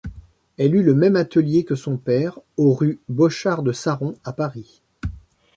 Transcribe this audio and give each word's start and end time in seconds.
Elle 0.57 0.73
eut 0.75 0.81
le 0.81 0.95
même 0.95 1.15
atelier 1.15 1.63
que 1.63 1.75
son 1.75 1.95
père 1.95 2.39
au 2.57 2.73
rue 2.73 2.99
Bochart-de-Saron 3.07 4.15
à 4.23 4.33
Paris. 4.33 4.81